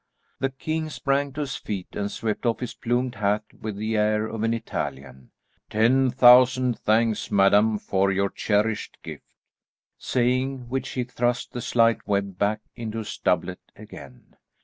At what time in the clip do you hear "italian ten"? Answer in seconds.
4.51-6.09